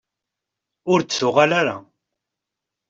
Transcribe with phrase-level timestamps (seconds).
[0.91, 1.77] Ur d-tuɣal ara.